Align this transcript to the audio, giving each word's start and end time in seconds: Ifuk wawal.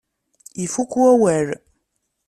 Ifuk 0.63 0.91
wawal. 1.01 1.47